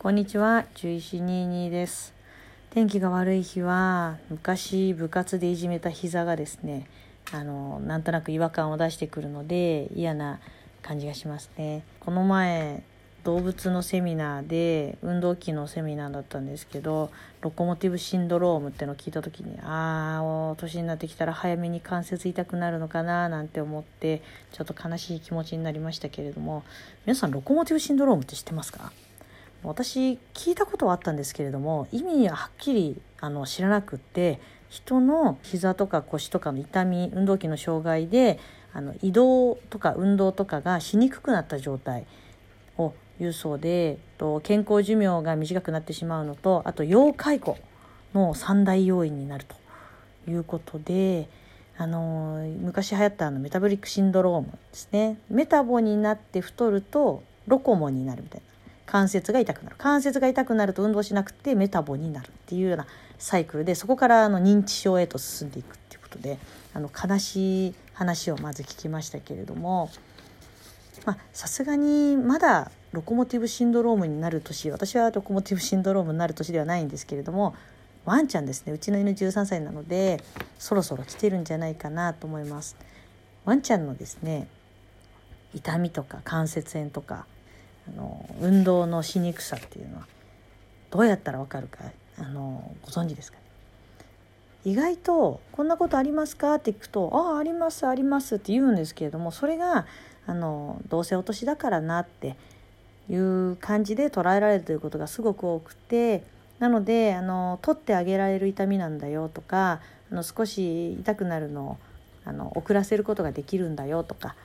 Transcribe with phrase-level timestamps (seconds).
[0.00, 2.14] こんにちは、獣医師22です。
[2.70, 6.86] 天気が悪い日は、昔部活でいじめた膝がですね、
[7.32, 10.38] あの、なんとなく違和感を出してくるので、嫌な
[10.82, 11.82] 感じがしますね。
[11.98, 12.84] この前、
[13.24, 17.10] 動物のセミナーで、運動器のセミナーだったんですけど、
[17.40, 24.22] ロコモティブシンドロームってのを聞いた時に、ああ、年になってきたら早めに関節痛くなるのかななんて思って、
[24.52, 26.62] ちょっと悲しい気持ちになりましたけれども、
[27.04, 28.92] 皆さんロコモティブシンドロームって知ってますか？
[29.62, 38.38] 私聞いたことはあったんですけれども意味ははっきりあの知らなくって人の膝とか腰とかの痛み運動器の障害で
[38.72, 42.06] あの移動とか運動とかがしにくくなった状態
[42.76, 47.56] を言うそうでと健康寿命が短くなってしまうのとあと要介護
[48.14, 49.56] の三大要因になると
[50.30, 51.28] いうことで
[51.76, 55.16] あの昔流行ったあのメタボリックシンドロームですね。
[55.30, 58.57] メタボになって太るとロコモになるみたいな。
[58.90, 62.86] 関節が痛くなる関節が痛くなると運動しなくてメタボになるっていうような
[63.18, 66.38] サイクルでそこからあの認知症へと進んでいくっていうことで
[66.72, 69.90] あの悲しい話をまず聞きましたけれども
[71.32, 77.54] さすがにまだロコモティブシンドロームになる年私はロコモティブシンドロームになる年ではないんですけれども
[78.06, 80.22] ワンちゃんですねうちの犬13歳なので
[80.58, 82.76] そろそろ来てるんじゃないかなと思います。
[83.44, 84.48] ワンちゃんのですね
[85.54, 87.26] 痛みとか関節炎とか
[87.96, 90.06] の運動のしにくさっていうのは
[90.90, 91.80] どうやったらわかるか
[92.18, 93.44] あのご存知ですか、ね、
[94.64, 99.86] 意外と「こんなことありますか?」って聞くと「ああありますあります」って言うんですけれどもそれが
[100.26, 102.36] あのどうせお年だからなって
[103.08, 106.22] いう感じで捉えられるということがすごく多くて
[106.58, 111.76] なのであの取ってあげられる痛みなんだよとかあの少し痛くなるのを
[112.24, 114.36] あの遅らせることができるんだよとか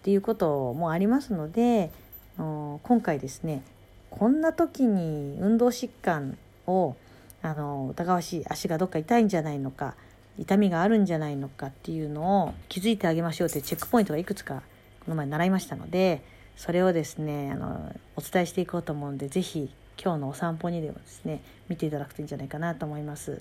[0.00, 1.90] っていうこともありますので
[2.36, 3.62] 今回ですね
[4.10, 6.96] こんな時に運動疾患を
[7.42, 9.94] あの疑わしい足がどっか痛いんじゃないのか
[10.38, 14.62] 痛みがあるんじゃないのかっていうのを気づいてあげましょうというチェックポイントがいくつか
[15.04, 16.22] この前習いましたので
[16.56, 19.70] それをですねあのお伝えしていこうと思うんで是非
[20.02, 23.40] 今日のお散歩にでもですね見ていただくといいんじゃないかなと思います。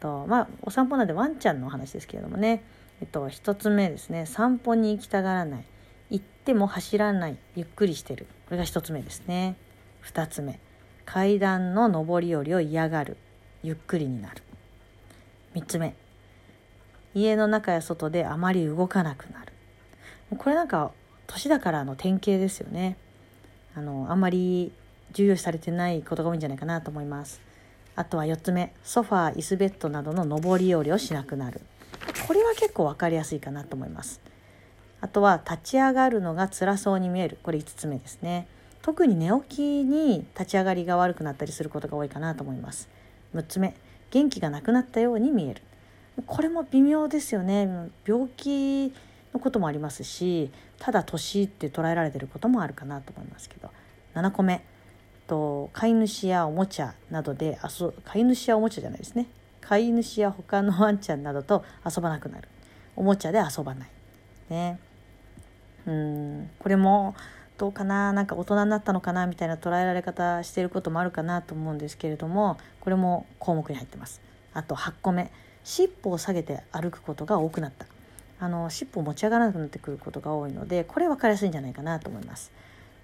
[0.00, 2.62] とまあお散歩なんでワンちゃんのお話ですけれどもね、
[3.00, 4.26] えっと、1つ目ですね。
[4.26, 5.64] 散歩に行きたがらない。
[6.10, 8.26] 行っても走らないゆっくりしてる。
[8.46, 9.56] これが1つ目ですね。
[10.04, 10.58] 2つ目。
[11.04, 13.16] 階段の上り下りを嫌がる。
[13.62, 14.42] ゆっくりになる。
[15.54, 15.94] 3つ目。
[17.14, 19.52] 家の中や外であまり動かなくなる。
[20.36, 20.92] これなんか
[21.26, 22.96] 年だからの典型ですよね。
[23.74, 24.72] あのあんまり
[25.12, 27.40] 重要視されてないことが多いんじゃないかなと思います。
[27.96, 28.74] あとは4つ目。
[28.82, 31.60] ソファー椅子ベッドなどの上り下りをしなくなる。
[32.26, 34.20] これは結構分かりやすいかなと思います。
[35.00, 37.38] あとは立ち上がるのが辛そうに見える。
[37.42, 38.46] これ5つ目ですね。
[38.82, 42.88] 特に寝起きに立ち上がりが悪くなったりすることが多いかなと思います。
[43.34, 43.74] 6つ目。
[44.10, 45.62] 元気がなくなったように見える。
[46.26, 47.90] これも微妙ですよね。
[48.06, 48.92] 病気
[49.32, 53.70] のこともありますしただ年って捉えられてることもあるかなと思いますけど。
[54.14, 54.64] 7個目。
[55.28, 59.26] と飼い主やおもちゃなどで遊飼い主やおもちゃじゃないですね。
[59.60, 62.48] 飼い主や他のワンちゃんなどと遊ばなくなる。
[62.96, 63.88] おもちゃで遊ばない。
[64.48, 64.78] ね。
[65.86, 66.50] うん。
[66.58, 67.14] これも
[67.58, 74.20] どうかななんか大人になったのかなみたいな捉えられ方してることもあるかなと思うんですけれどもこれも項目に入ってます。
[74.54, 75.30] あと8個目。
[75.64, 77.86] 尻尾を下げて歩くことが多くなった。
[78.40, 82.52] あの尻尾を持ち上がらなくなってくることが多いのでこれ分かりやすいんじゃないかなと思います。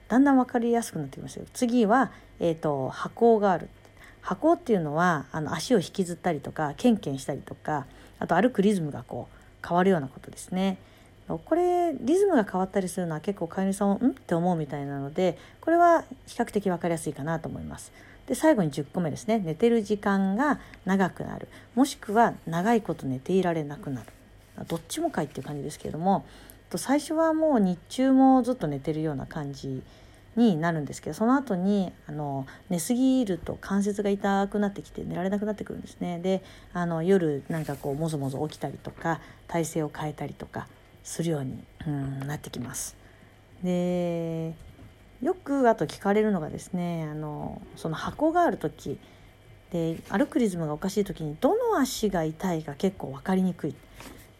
[0.09, 1.45] だんだん分かりやすくなってきますよ。
[1.53, 3.69] 次は、えーと、歩行がある。
[4.23, 7.87] 歩行っていうのはあの足を引きずったりとかケンケンしたりとか
[8.19, 10.79] あと歩くリズムがこう変わるようなことですね。
[11.27, 14.11] これリズムが変わったりするのは結構飼い主さんん？
[14.11, 17.93] って思うみたいなのでこれは比較的分かりやすいかなと思います。
[18.27, 19.39] で最後に10個目ですね。
[19.39, 21.49] 寝てる時間が長くなる。
[21.75, 24.07] もしくは長いこと寝ていられなくなる。
[24.69, 26.25] どっちもかいっていう感じですけれども
[26.77, 29.83] 最初はもう日中もずっと寝てるような感じ
[30.37, 36.19] になるんですけどその後にあの寝すぎると関節が痛くなってきて寝られなくなってくるんですね。
[36.19, 40.67] であの夜なんかこうもぞもぞ起きたりとか体勢を変えたりとか
[41.05, 42.97] するように、うん、なってきます。
[43.63, 44.55] で
[45.23, 48.99] よくあと聞かれるのがですねあのその箱がある時
[49.71, 53.75] で歩くリズムがおかしい時にどの足が痛いか結構分かりにくいっ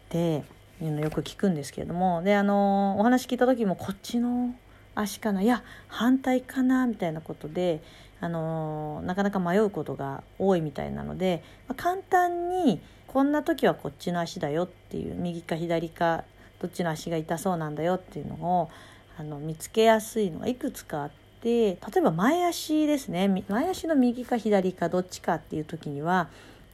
[0.09, 0.43] て
[0.81, 4.53] いうのよく聞くんですけれどもであのお話聞いた時もこっちの
[4.93, 7.81] 足かないや反対かなみたいなことで
[8.21, 16.23] あのなかなか迷うことが多いみたいなので、まあ、簡単にこんな時はこっちの足だよっていう右か左か
[16.61, 18.69] どっちの足が痛そうなんだよっていうのを
[19.17, 21.11] あの見つけやすいのがいくつかあっ
[21.41, 26.27] て例えば前足ですね前足の右か左かどっちかっていう時には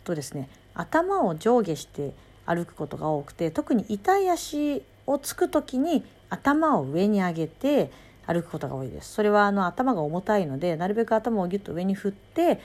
[0.04, 2.13] とですね頭を上下して
[2.45, 7.92] 歩くことが多くて特に痛い足をつく時に頭を上に上げて
[8.25, 12.62] 歩くことが多いですそれはあの頭が重たいのでなるべく頭をギュッと上に振って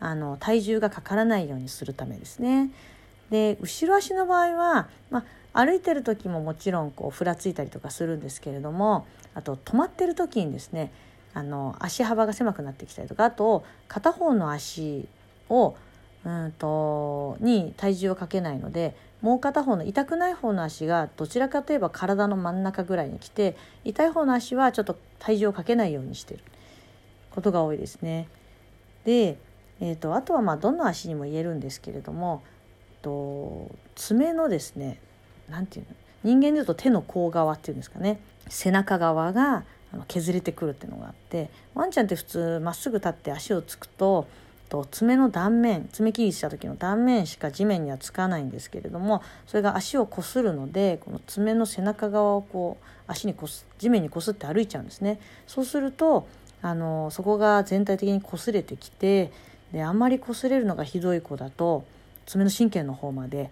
[0.00, 2.70] あの体重がかからないようにするためですね。
[3.30, 10.92] で後ろ足の場合は、まあ、歩いてる時ももちろんこうふらついたりとかするんですけれどもあと止まってる時にですね
[11.34, 15.06] あの足幅が狭くなってきたりとかあと片方の足
[15.48, 15.76] を
[16.24, 26.40] うんとに体重をかけないのでもう片方の痛くない方の足がどちらかといえば体の真ん中ぐらいに来て痛い方の足はちょっと体重をかけないようにしてる
[27.30, 28.28] ことが多いですね。
[29.04, 29.38] で、
[29.80, 32.42] えーと、あとはまあどの足にも言えるんですけれども
[33.02, 35.00] と爪のですね
[35.50, 35.96] 何て言うの？
[36.24, 39.64] 人間でいうと手の甲側っていうんですかね背中側が
[40.08, 44.26] 削れてくるっていうのがあってワンちゃんって普通まっすぐ立って足をつくと
[44.68, 55.20] と爪の断面爪切りした時の断面しか地面にはつかないんですけれどもそれが足をこするのでこの爪の背中側をこう足にこす地面にこすって歩いちゃうんですね。
[55.46, 56.28] そうすると
[56.60, 59.32] あのそこが全体的に擦れてきて
[59.72, 61.84] であんまり擦れるのがひどい子だと
[62.26, 63.50] 爪の神経の方まで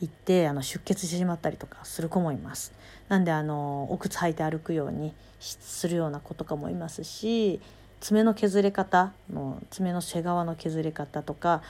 [0.00, 2.72] 行ってあの出血してしまったりとかする子もいます。
[3.08, 7.60] なんであのお靴履いて歩くようにするような子とかもいますし
[8.00, 11.62] 爪の削れ方の爪の背側の削れ方とか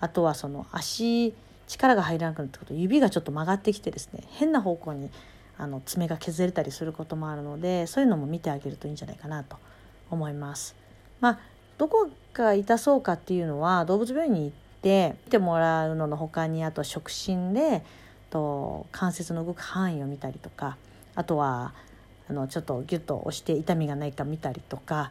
[0.00, 1.34] あとはその足
[1.68, 5.10] 力が入らなくなってくると指がちょっと曲がってきてですね変な方向に
[5.56, 9.56] あの爪が削れたりすることもあるのでそういうのも見てあげるといいんじゃないかなと
[10.10, 10.74] 思います。
[11.20, 11.38] まあ、
[11.78, 17.82] どこが痛そうかっていうのは動物病院に行て見てもらうのの他にあと触診で
[18.30, 20.76] と関節の動く範囲を見たりとか
[21.14, 21.74] あとは
[22.28, 25.10] あのちょっとギュッと押して痛みがないか見たりとか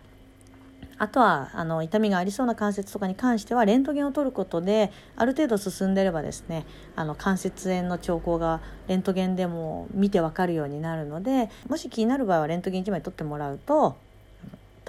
[0.98, 13.98] あとはあの痛みがありそうな関節とかに関してはレントゲンを取ることである程度進んでればですねあの関節炎の兆候がレントゲンでも見てわかるようになるのでもし気になる場合はレントゲン1枚取ってもらうと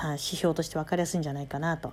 [0.03, 1.93] 指標として分かりやすいんじゃないかなと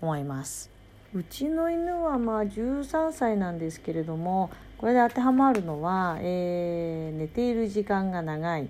[0.00, 0.73] 思います。
[1.14, 8.68] うちの犬はまあ13歳なんですけれどもこれで当てはまるのは、えー、寝ている時間が長い。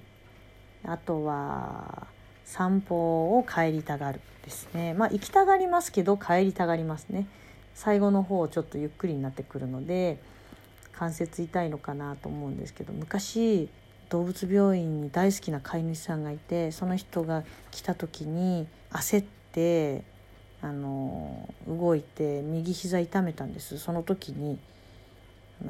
[0.87, 2.07] あとは
[2.45, 4.93] 散歩を帰りたがるですね。
[4.93, 7.27] まあ行きたがりますけど帰りたがりますね。
[7.75, 10.19] 最後の方ちょっとゆっくりになってくるので
[10.93, 13.69] 関節痛いのかなと思うんですけど昔
[14.11, 17.43] 動物病院に大好きな飼い主さんがいてその人が
[17.73, 20.05] 来た時に焦って
[20.65, 23.79] あの動いて右膝痛めたんです。
[23.79, 24.59] その時に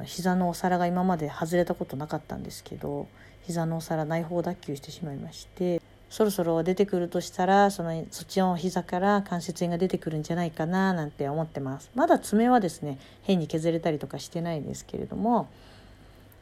[0.05, 3.07] 膝のお皿が今まで外れたことなかったんですけど
[3.45, 11.91] 膝のお皿内包脱臼してしまいましてそろそろ出てくるとしたらそのそっちの膝から関節炎が出てくるんじゃないかななんて思ってます。
[11.93, 15.49] まだ爪はですね変に削れたりとかしてないですけれども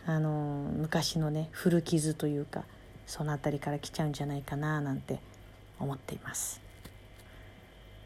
[0.06, 2.66] あの昔のね古傷というか
[3.08, 5.20] その辺りから来ちゃうんじゃないかななんて
[5.80, 6.63] 思っています。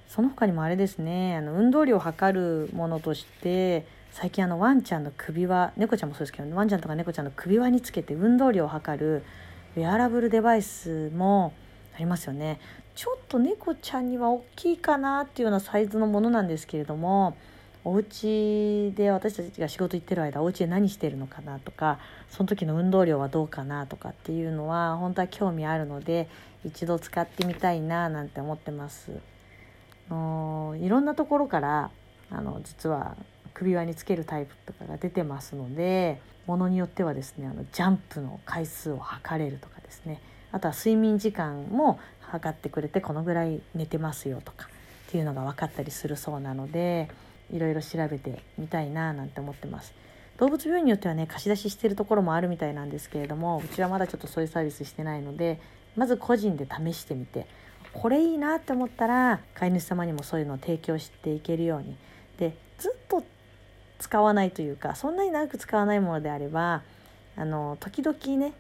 [0.07, 9.24] その他にもあれですねあの運動量を測るものとして最近あのワンちゃんの首輪猫ちゃんもそうですけどワンちゃんとか猫ちゃんの首輪につけて運動量を測る
[9.75, 11.54] ウェアラブルデバイスも
[11.95, 12.59] ありますよね
[12.95, 17.38] ちょっと猫ちゃんには大きいかなっていうようなサイズのものなんですけれども
[17.84, 26.27] お家で私たちが仕事行ってる間お家で何してるのかなとかその時の運動量はどうかなとかっていうのは本当は興味あるので
[26.65, 29.12] 一度使ってみたいななんて思ってます。
[30.10, 31.92] のいろんなところから
[32.30, 33.16] あの実は
[33.54, 40.22] 首輪につけるタイプとかが出てますのでものによってはですねあのジャンプの回数を測れるとかですね
[40.52, 44.66] あとは睡眠時間も測ってくれてこのぐらい寝てますよとか
[45.08, 47.10] っていうのが分かったりするそうなので
[47.52, 49.94] いろいろ調べてみたいななんて思ってます。
[50.38, 55.60] 動物病院によってはね貸し出ししてるところもあるみたいなんですけれどもうちはまだちょっとそういうサービスしてないので
[55.96, 57.48] まず個人で試してみて
[58.00, 61.96] これいいなって思ったら飼い主様にもそういうのを提供していけるように
[62.38, 63.24] でずっと
[63.98, 66.84] 使わないというかそんなに長く使わないものであれば
[67.36, 68.54] あの時々ね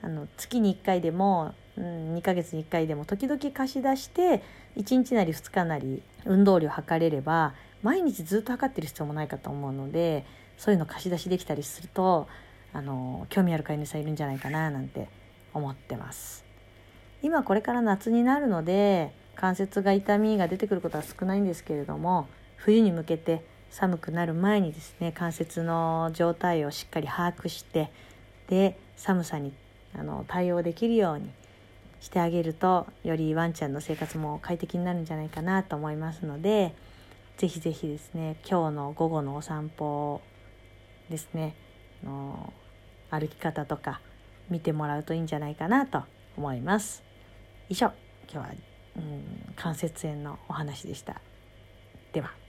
[0.00, 4.42] あの月に1回でも、うん、2ヶ月に1回でも時々貸し出して
[4.78, 10.24] 1日なり2日なり運動量測れれば毎日ずっと測ってる必要もないかと思うので
[10.56, 12.28] そういうの貸し出しできたりすると
[12.72, 15.08] あの興味ある飼い主さんいるんじゃないかななんて
[15.52, 16.49] 思ってます。
[17.22, 27.90] 今これから夏になるので関節が痛みが出てくることは少ないんですけれども冬に向けて寒くなる前にですね関節の状態をしっかり把握して
[28.48, 29.52] で寒さに
[29.94, 31.30] あの対応できるように
[32.00, 36.74] してあげるとよりワンちゃんの生活も快適になるんじゃないかなと思いますので
[37.36, 40.20] ぜひぜひですね今日の午後のお散歩
[41.08, 41.54] ですね
[42.04, 42.52] の
[43.10, 44.00] 歩き方とか
[44.48, 46.02] 見てもらうといいんじゃないかなと
[46.36, 47.09] 思います。
[47.70, 47.92] 以上。
[48.28, 48.54] 今日は、
[48.96, 51.20] うん、関節炎のお話でした。
[52.12, 52.39] では。